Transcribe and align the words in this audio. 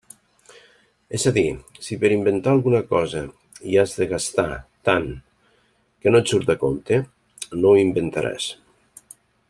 És 1.17 1.25
a 1.31 1.33
dir, 1.35 1.43
si 1.87 1.97
per 2.03 2.09
inventar 2.15 2.53
alguna 2.53 2.79
cosa 2.95 3.21
hi 3.71 3.77
has 3.83 3.93
de 3.99 4.07
gastar 4.15 4.47
tant 4.91 5.07
que 5.19 6.15
no 6.15 6.23
et 6.25 6.33
surt 6.35 6.51
a 6.55 6.57
compte, 6.65 7.03
no 7.61 7.75
ho 7.75 7.81
inventaràs. 7.87 8.49